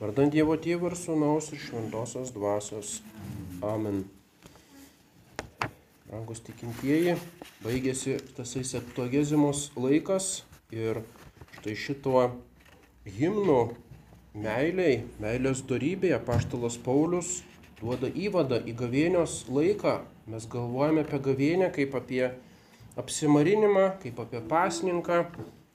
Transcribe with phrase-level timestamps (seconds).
[0.00, 2.94] Vardant Dievo Tėvo ir Sūnaus ir Šventosios Dvasios.
[3.60, 4.06] Amen.
[6.08, 7.18] Rangus tikintieji,
[7.60, 10.30] baigėsi tasai septuagezimos laikas
[10.72, 11.02] ir
[11.58, 12.22] štai šituo
[13.18, 13.58] himnu
[14.32, 17.42] meiliai, meilės darybėje paštalas Paulius
[17.82, 19.98] duoda įvadą į gavėnios laiką.
[20.32, 22.24] Mes galvojame apie gavėnę kaip apie
[22.96, 25.26] apsimarinimą, kaip apie pasninką,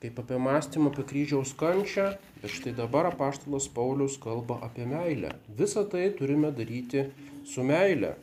[0.06, 2.06] kaip apie mąstymą apie kryžiaus kančią,
[2.42, 5.32] bet štai dabar apaštalas Paulius kalba apie meilę.
[5.50, 7.08] Visą tai turime daryti
[7.46, 8.14] su meilė.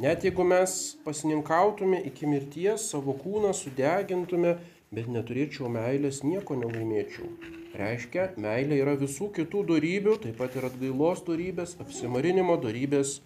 [0.00, 4.56] Net jeigu mes pasininkautume iki mirties, savo kūną sudegintume,
[4.92, 7.28] bet neturėčiau meilės, nieko nelaimėčiau.
[7.76, 13.18] Reiškia, meilė yra visų kitų darybių, taip pat ir atgailos darybės, apsimarinimo darybės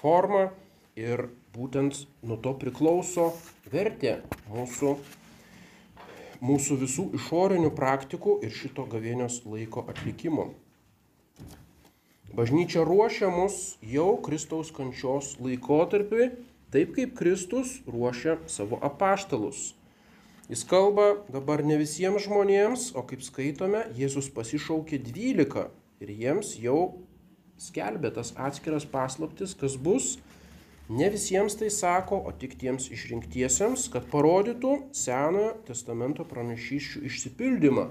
[0.00, 0.48] forma
[0.96, 3.32] ir būtent nuo to priklauso
[3.72, 4.96] vertė mūsų
[6.44, 10.50] mūsų visų išorinių praktikų ir šito gavėnios laiko atlikimo.
[12.30, 16.30] Bažnyčia ruošia mus jau Kristaus kančios laikotarpiui,
[16.70, 19.74] taip kaip Kristus ruošia savo apaštalus.
[20.50, 25.68] Jis kalba dabar ne visiems žmonėms, o kaip skaitome, Jėzus pasišaukė dvylika
[26.02, 27.02] ir jiems jau
[27.60, 30.16] skelbė tas atskiras paslaptis, kas bus
[30.90, 37.84] Ne visiems tai sako, o tik tiems išrinktiesiems, kad parodytų Senojo testamento pranašyščių išsipildymą.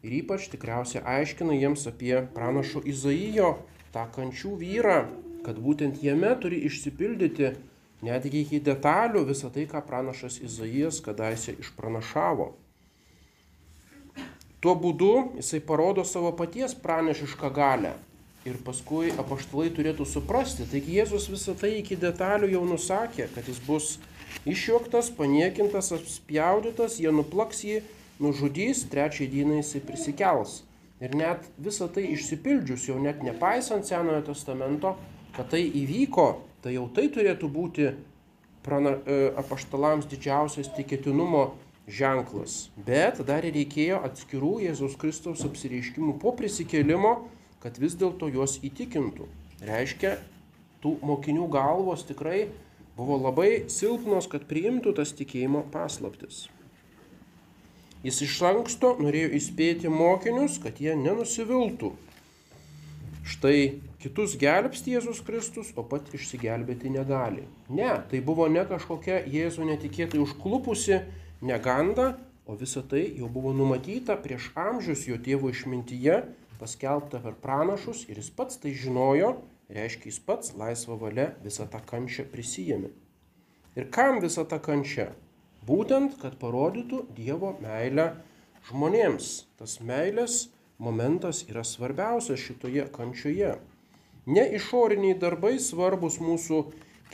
[0.00, 3.58] Ir ypač tikriausiai aiškina jiems apie pranašo Izaijo,
[3.92, 5.02] tą kančių vyrą,
[5.44, 7.52] kad būtent jame turi išsipildyti
[8.08, 12.54] netgi iki detalių visą tai, ką pranašas Izaijas kadaise išpranašavo.
[14.60, 17.94] Tuo būdu jisai parodo savo paties pranešišką galę,
[18.48, 23.58] Ir paskui apaštalai turėtų suprasti, taigi Jėzus visą tai iki detalių jau nusakė, kad jis
[23.66, 23.88] bus
[24.48, 27.82] išjuoktas, paniekintas, apspjaudytas, jie nuplaks jį,
[28.20, 30.62] nužudys, trečią dieną jisai prisikels.
[31.04, 34.94] Ir net visą tai išsipildžius, jau net nepaisant Senojo testamento,
[35.36, 36.30] kad tai įvyko,
[36.64, 37.90] tai jau tai turėtų būti
[38.64, 41.50] prana, e, apaštalams didžiausias tikėtinumo
[41.88, 42.70] ženklas.
[42.76, 47.14] Bet dar reikėjo atskirų Jėzaus Kristaus apsireiškimų po prisikėlimo,
[47.60, 49.28] kad vis dėlto juos įtikintų.
[49.68, 50.16] Reiškia,
[50.80, 52.48] tų mokinių galvos tikrai
[52.96, 56.48] buvo labai silpnos, kad priimtų tas tikėjimo paslaptis.
[58.00, 61.92] Jis iš anksto norėjo įspėti mokinius, kad jie nenusiviltų.
[63.28, 67.44] Štai kitus gelbsti Jėzus Kristus, o pat išsigelbėti negali.
[67.68, 71.02] Ne, tai buvo ne kažkokia Jėzų netikėtai užklupusi
[71.44, 72.14] neganda,
[72.48, 76.22] o visa tai jau buvo numatyta prieš amžius jo tėvo išmintyje
[76.60, 79.32] paskelbta per pranašus ir jis pats tai žinojo,
[79.72, 82.90] reiškia jis pats laisvą valią visą tą kančią prisijėmė.
[83.78, 85.10] Ir kam visa ta kančia?
[85.66, 88.10] Būtent, kad parodytų Dievo meilę
[88.68, 89.28] žmonėms.
[89.60, 90.48] Tas meilės
[90.80, 93.54] momentas yra svarbiausias šitoje kančioje.
[94.26, 96.64] Ne išoriniai darbai svarbus mūsų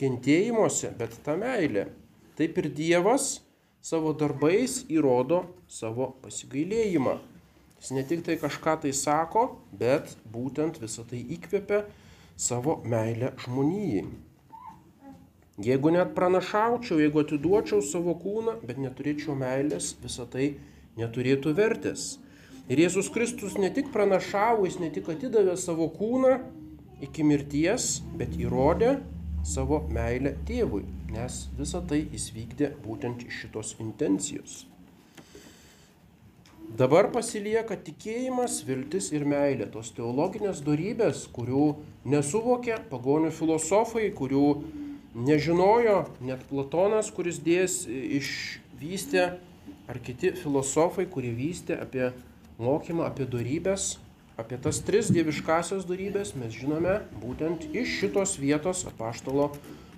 [0.00, 1.88] kentėjimuose, bet ta meilė.
[2.36, 3.40] Taip ir Dievas
[3.84, 7.18] savo darbais įrodo savo pasigailėjimą.
[7.80, 11.84] Jis ne tik tai kažką tai sako, bet būtent visą tai įkvepia
[12.36, 14.06] savo meilę žmonijai.
[15.66, 20.50] Jeigu net pranašaučiau, jeigu atiduočiau savo kūną, bet neturėčiau meilės, visą tai
[21.00, 22.18] neturėtų vertės.
[22.68, 26.36] Ir Jėzus Kristus ne tik pranašavo, jis ne tik atidavė savo kūną
[27.06, 28.98] iki mirties, bet įrodė
[29.46, 30.84] savo meilę tėvui,
[31.14, 34.64] nes visą tai jis vykdė būtent iš šitos intencijos.
[36.74, 41.76] Dabar pasilieka tikėjimas, viltis ir meilė, tos teologinės darybės, kurių
[42.10, 44.48] nesuvokė pagonių filosofai, kurių
[45.14, 49.38] nežinojo net Platonas, kuris dės išvystė,
[49.86, 52.10] ar kiti filosofai, kurie vystė apie
[52.58, 53.94] mokymą, apie darybės,
[54.36, 59.52] apie tas tris dieviškasias darybės, mes žinome būtent iš šitos vietos apaštalo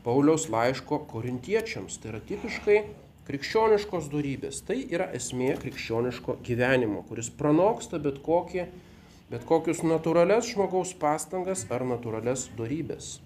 [0.05, 1.97] Pauliaus laiško korintiečiams.
[1.99, 2.83] Tai yra tipiškai
[3.29, 4.63] krikščioniškos darybės.
[4.67, 8.67] Tai yra esmė krikščioniško gyvenimo, kuris pranoksta bet, kokį,
[9.33, 13.19] bet kokius natūrales žmogaus pastangas ar natūrales darybės.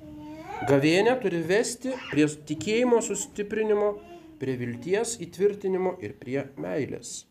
[0.68, 3.94] Gavėnė turi vesti prie tikėjimo sustiprinimo,
[4.38, 7.22] prie vilties įtvirtinimo ir prie meilės.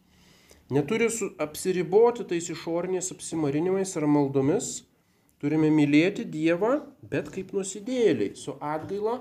[0.72, 1.10] Neturi
[1.44, 4.86] apsiriboti tais išoriniais apsimarinimais ar maldomis,
[5.44, 6.78] turime mylėti Dievą,
[7.12, 9.18] bet kaip nusidėliai, su atgaila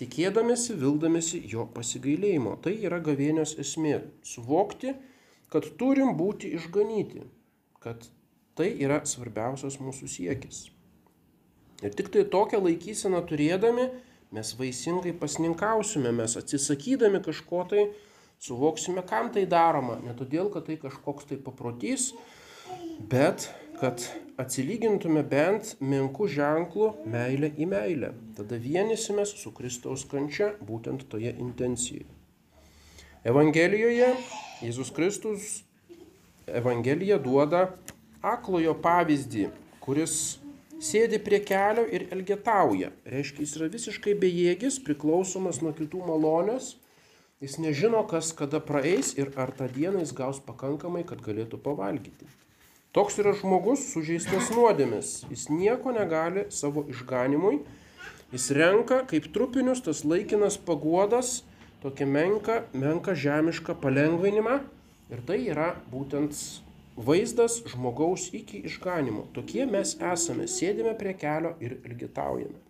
[0.00, 2.56] tikėdamėsi, vildamėsi jo pasigailėjimo.
[2.62, 4.00] Tai yra gavėnios esmė-
[4.32, 4.94] suvokti,
[5.50, 7.22] kad turim būti išganyti,
[7.80, 8.08] kad
[8.54, 10.70] tai yra svarbiausias mūsų siekis.
[11.82, 13.90] Ir tik tai tokią laikyseną turėdami
[14.34, 17.84] mes vaisingai pasninkausime, mes atsisakydami kažko tai
[18.40, 20.00] suvoksime, kam tai daroma.
[20.02, 22.12] Ne todėl, kad tai kažkoks tai paprotys,
[23.10, 23.48] bet
[23.78, 24.02] kad
[24.40, 28.12] atsilygintume bent menkų ženklų meilę į meilę.
[28.38, 32.06] Tada vienysimės su Kristaus kančia būtent toje intencijoje.
[33.24, 34.10] Evangelijoje
[34.64, 35.62] Jėzus Kristus
[36.46, 37.70] Evangelija duoda
[38.24, 39.46] aklojo pavyzdį,
[39.84, 40.16] kuris
[40.84, 42.90] sėdi prie kelio ir elgetauja.
[43.08, 46.74] Reiškia, jis yra visiškai bejėgis, priklausomas nuo kitų malonės.
[47.44, 52.28] Jis nežino, kas kada praeis ir ar tą dieną jis gaus pakankamai, kad galėtų pavalgyti.
[52.94, 55.24] Toks yra žmogus sužeistas nuodėmis.
[55.26, 57.56] Jis nieko negali savo išganimui.
[58.30, 61.40] Jis renka kaip trupinius tas laikinas paguodas,
[61.82, 64.60] tokią menką, menką žemišką palengvinimą.
[65.10, 66.38] Ir tai yra būtent
[66.94, 69.26] vaizdas žmogaus iki išganimo.
[69.34, 72.62] Tokie mes esame, sėdime prie kelio ir ilgitaujame.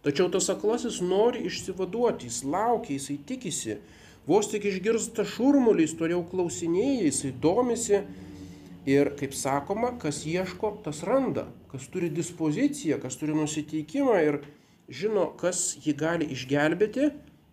[0.00, 3.76] Tačiau tas aklasis nori išsivaduoti, jis laukia, jisai tikisi,
[4.24, 8.00] vos tik išgirsta šurmulį, jis toliau klausinėja, jisai domisi
[8.88, 14.40] ir, kaip sakoma, kas ieško, tas randa, kas turi dispoziciją, kas turi nusiteikimą ir
[14.90, 17.10] žino, kas jį gali išgelbėti,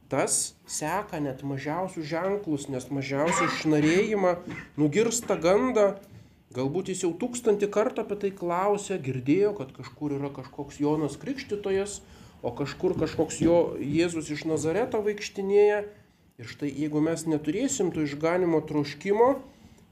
[0.09, 4.37] tas seka net mažiausius ženklus, nes mažiausią išnarėjimą,
[4.79, 5.97] nugirsta gandą,
[6.55, 11.99] galbūt jis jau tūkstantį kartų apie tai klausė, girdėjo, kad kažkur yra kažkoks Jonas Krikštytojas,
[12.41, 15.83] o kažkur kažkoks jo Jėzus iš Nazareto vaikštinėja.
[16.37, 19.29] Ir štai jeigu mes neturėsim tų išganimo troškimo,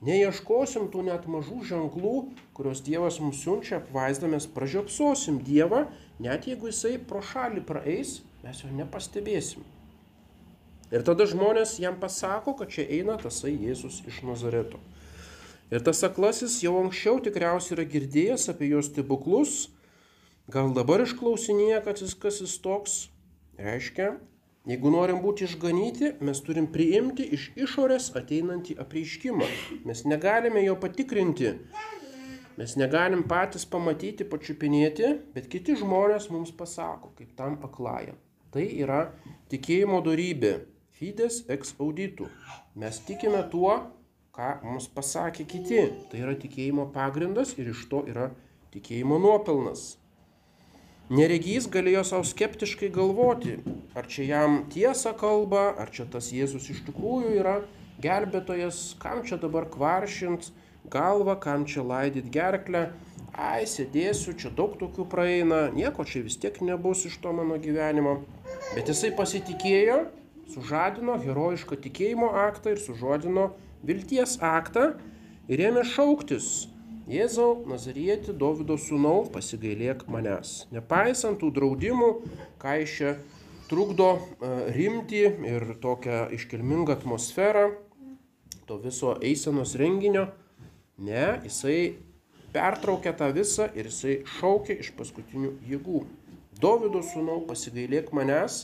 [0.04, 2.16] neieškosim tų net mažų ženklų,
[2.58, 5.86] kuriuos Dievas mums siunčia, apvaizdomės, pražiopsosim Dievą,
[6.20, 9.64] net jeigu jisai pro šalį praeis, mes jo nepastebėsim.
[10.94, 14.78] Ir tada žmonės jam pasako, kad čia eina tasai Jėzus iš Nazareto.
[15.74, 19.56] Ir tas aklasis jau anksčiau tikriausiai yra girdėjęs apie jos stebuklus,
[20.52, 22.98] gal dabar išklausinėja, kad jis kas jis toks.
[23.58, 24.18] Reiškia,
[24.70, 29.50] jeigu norim būti išganyti, mes turim priimti iš išorės ateinantį apreiškimą.
[29.86, 31.52] Mes negalime jo patikrinti,
[32.60, 38.18] mes negalim patys pamatyti, pačiupinėti, bet kiti žmonės mums pasako, kaip tam aklajam.
[38.56, 39.02] Tai yra
[39.52, 40.56] tikėjimo darybė
[40.96, 42.30] Fides ex auditu.
[42.80, 43.74] Mes tikime tuo,
[44.32, 45.82] ką mums pasakė kiti.
[46.12, 48.30] Tai yra tikėjimo pagrindas ir iš to yra
[48.72, 49.98] tikėjimo nuopelnas.
[51.06, 53.60] Neregys galėjo savo skeptiškai galvoti,
[53.94, 57.60] ar čia jam tiesą kalba, ar čia tas Jėzus iš tikrųjų yra
[58.02, 60.50] gelbėtojas, kam čia dabar kvaršint
[60.90, 62.88] galvą, kam čia laidyt gerklę.
[63.38, 68.24] Ai, sėdėsiu, čia daug tokių praeina, nieko čia vis tiek nebus iš to mano gyvenimo.
[68.74, 70.08] Bet jisai pasitikėjo
[70.56, 73.52] sužadino herojišką tikėjimo aktą ir sužodino
[73.86, 74.96] vilties aktą
[75.46, 76.66] ir ėmė šauktis
[77.06, 80.64] Jėzau, Nazarieti, Davido sūnau, pasigailėk manęs.
[80.74, 82.10] Nepaisant tų draudimų,
[82.62, 83.12] ką iš čia
[83.70, 87.68] trukdo e, rimti ir tokią iškilmingą atmosferą
[88.66, 90.32] to viso eisenos renginio,
[90.98, 91.96] ne, jisai
[92.56, 96.06] pertraukė tą visą ir jisai šaukė iš paskutinių jėgų.
[96.58, 98.64] Davido sūnau, pasigailėk manęs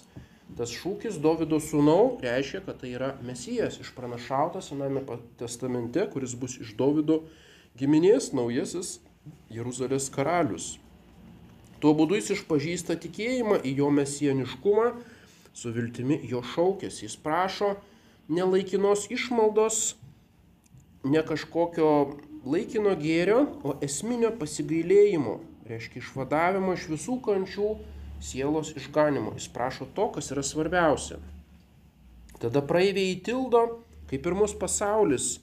[0.57, 5.03] Tas šūkis Davido sūnau reiškia, kad tai yra Mesijas išpranašautas Sename
[5.39, 7.21] testamente, kuris bus iš Davido
[7.79, 8.99] giminės naujasis
[9.51, 10.77] Jeruzalės karalius.
[11.81, 14.91] Tuo būdu jis išpažįsta tikėjimą į jo mesieniškumą,
[15.53, 17.01] su viltimi jo šaukės.
[17.01, 17.75] Jis prašo
[18.29, 19.95] ne laikinos išmaldos,
[21.03, 21.89] ne kažkokio
[22.45, 25.39] laikino gėrio, o esminio pasigailėjimo,
[25.69, 27.71] reiškia išvadavimo iš visų kančių
[28.21, 29.33] sielos išganimo.
[29.37, 31.19] Jis prašo to, kas yra svarbiausia.
[32.41, 35.39] Tada praeiviai įtildo, kaip ir mūsų pasaulis.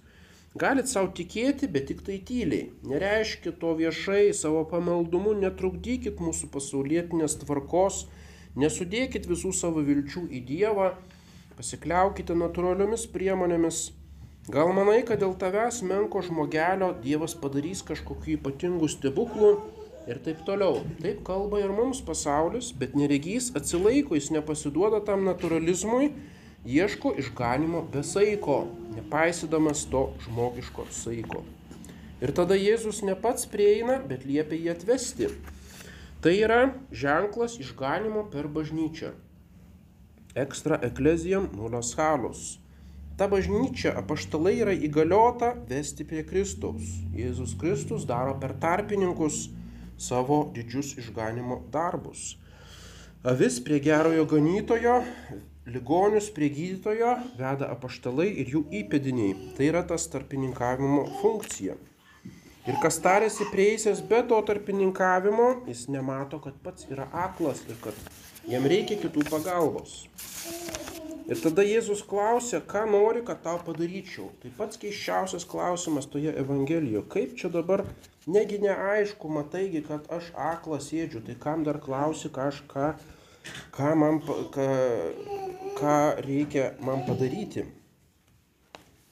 [0.56, 2.70] Galit savo tikėti, bet tik tai tyliai.
[2.88, 8.06] Nereiškia to viešai, savo pamaldumu netrukdykit mūsų pasaulietinės tvarkos,
[8.56, 10.92] nesudėkit visų savo vilčių į Dievą,
[11.58, 13.82] pasikliaukite natūraliomis priemonėmis.
[14.48, 19.58] Gal manai, kad dėl tavęs menko žmogelio Dievas padarys kažkokiu ypatingu stebuklu,
[20.08, 20.80] ir taip toliau.
[21.02, 26.10] Taip kalba ir mums pasaulis, bet neregys atsilaiko, jis nepasiduoda tam naturalizmui,
[26.64, 28.62] ieško išganimo be saiko,
[28.98, 31.46] nepaisydamas to žmogiško saiko.
[32.18, 35.30] Ir tada Jėzus ne pats prieina, bet liepia jį atvesti.
[36.18, 39.12] Tai yra ženklas išganimo per bažnyčią.
[40.34, 42.58] Ekstra eklezijam nulas halus.
[43.18, 46.90] Ta bažnyčia apaštalai yra įgaliota vesti prie Kristaus.
[47.14, 49.48] Jėzus Kristus daro per tarpininkus
[49.98, 52.36] savo didžius išganimo darbus.
[53.26, 55.00] Avis prie gerojo ganytojo,
[55.72, 59.34] ligonius prie gydytojo veda apaštalai ir jų įpėdiniai.
[59.56, 61.76] Tai yra tas tarpininkavimo funkcija.
[62.68, 67.96] Ir kas tarėsi prieisęs be to tarpininkavimo, jis nemato, kad pats yra aklas ir kad
[68.48, 70.02] jam reikia kitų pagalbos.
[71.28, 74.30] Ir tada Jėzus klausia, ką nori, kad tau padaryčiau.
[74.40, 77.04] Tai pats keiščiausias klausimas toje Evangelijoje.
[77.12, 77.84] Kaip čia dabar,
[78.24, 82.86] negi neaišku, mataigi, kad aš aklas sėdžiu, tai kam dar klausi, ką aš, ką,
[83.74, 84.20] ką, man,
[84.54, 84.68] ką,
[85.78, 87.64] ką reikia man padaryti.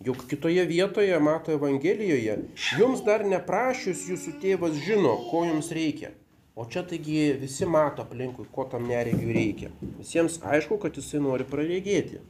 [0.04, 2.36] Juk kitoje vietoje, mato Evangelijoje,
[2.76, 6.12] jums dar neprašius jūsų tėvas žino, ko jums reikia.
[6.56, 9.70] O čia taigi visi mato aplinkui, ko tam neregiui reikia.
[9.98, 12.20] Visiems aišku, kad jisai nori praregėti.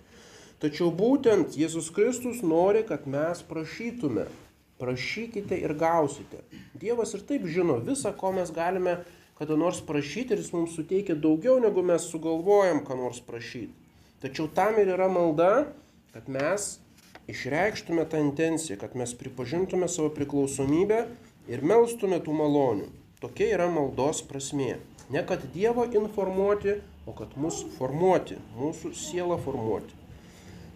[0.63, 4.25] Tačiau būtent Jėzus Kristus nori, kad mes prašytume.
[4.81, 6.43] Prašykite ir gausite.
[6.75, 8.97] Dievas ir taip žino visą, ko mes galime
[9.39, 13.75] kada nors prašyti ir jis mums suteikia daugiau, negu mes sugalvojam, ką nors prašyti.
[14.23, 15.69] Tačiau tam ir yra malda,
[16.15, 16.79] kad mes
[17.29, 21.03] išreikštume tą intenciją, kad mes pripažintume savo priklausomybę
[21.53, 22.89] ir melstume tų malonių.
[23.21, 24.79] Tokia yra maldos prasmė.
[25.13, 29.95] Ne kad Dievą informuoti, o kad mus formuoti, mūsų sielą formuoti.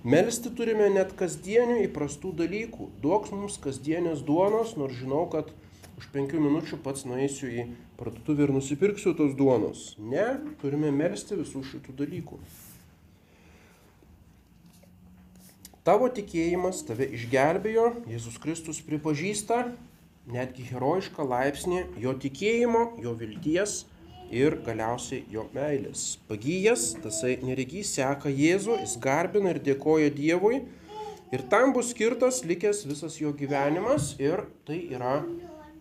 [0.05, 2.87] Melsti turime net kasdienių įprastų dalykų.
[3.03, 5.51] Duok mums kasdienės duonos, nors žinau, kad
[6.01, 7.67] už penkių minučių pats nueisiu į
[8.01, 9.93] parduotuvę ir nusipirksiu tos duonos.
[10.01, 12.41] Ne, turime melsti visų šitų dalykų.
[15.85, 19.63] Tavo tikėjimas tave išgelbėjo, Jėzus Kristus pripažįsta,
[20.31, 23.83] netgi herojišką laipsnį jo tikėjimo, jo vilties
[24.33, 26.19] ir galiausiai jo meilės.
[26.31, 30.63] Pagyjęs, tasai neregys seka Jėzų, jis garbina ir dėkoja Dievui
[31.35, 35.19] ir tam bus skirtas likęs visas jo gyvenimas ir tai yra,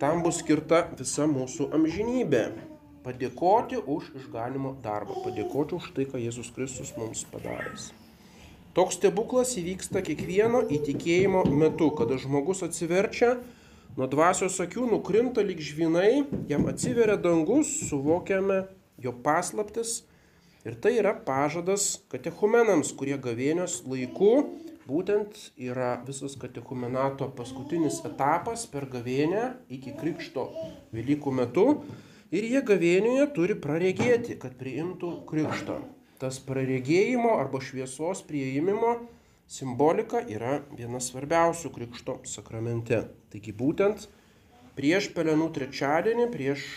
[0.02, 2.44] tam bus skirta visa mūsų amžinybė.
[3.06, 7.94] Padėkoti už išganimo darbą, padėkoti už tai, ką Jėzus Kristus mums padaręs.
[8.76, 13.38] Toks stebuklas įvyksta kiekvieno įtikėjimo metu, kada žmogus atsiverčia
[13.98, 18.62] Nuo dvasios akių nukrinta lyg žvinai, jam atsiveria dangus, suvokiame
[19.02, 20.04] jo paslaptis.
[20.64, 24.46] Ir tai yra pažadas katechumenams, kurie gavėnios laiku,
[24.90, 25.38] būtent
[25.70, 29.46] yra visas katechumenato paskutinis etapas per gavėnę
[29.78, 30.50] iki krikšto
[30.96, 31.68] Velykų metu.
[32.30, 35.80] Ir jie gavėnioje turi praregėti, kad priimtų krikštą.
[36.22, 38.98] Tas praregėjimo arba šviesos prieimimo
[39.50, 43.02] simbolika yra viena svarbiausių krikšto sakramente.
[43.34, 44.06] Taigi būtent
[44.78, 46.68] prieš pelenų trečiadienį, prieš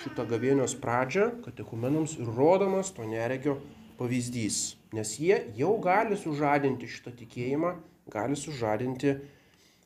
[0.00, 3.58] šitą gavėnios pradžią, katekumenams ir rodomas to neregio
[3.98, 4.79] pavyzdys.
[4.96, 7.74] Nes jie jau gali sužadinti šitą tikėjimą,
[8.10, 9.16] gali sužadinti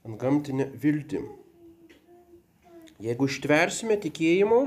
[0.05, 1.23] ant gamtinę viltį.
[3.05, 4.61] Jeigu ištversime tikėjimu,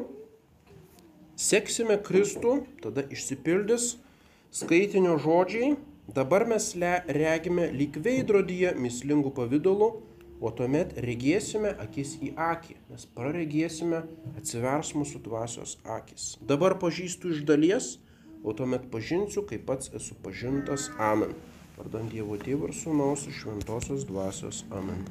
[1.39, 3.96] seksime Kristų, tada išsipildys
[4.53, 5.75] skaitinio žodžiai
[6.08, 6.72] Dabar mes
[7.12, 9.89] regime lyg veidrodyje mislingų pavydalų,
[10.39, 14.00] o tuomet regėsime akis į akį, nes praregėsime
[14.39, 16.38] atsivers mūsų dvasios akis.
[16.39, 17.98] Dabar pažįstu iš dalies,
[18.44, 20.89] o tuomet pažinsiu, kaip pats esu pažintas.
[21.00, 21.34] Amen.
[21.77, 24.63] Vardant Dievo Tėvų ir Sūnaus ir Šventosios dvasios.
[24.74, 25.06] Amen.